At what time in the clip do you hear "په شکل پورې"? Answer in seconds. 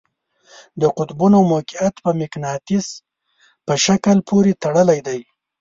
3.65-4.51